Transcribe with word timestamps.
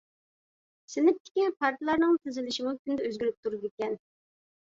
سىنىپتىكى 0.93 1.43
پارتىلارنىڭ 1.59 2.17
تىزىلىشىمۇ 2.23 2.73
كۈندە 2.79 3.05
ئۆزگىرىپ 3.09 3.37
تۇرىدىكەن. 3.47 3.95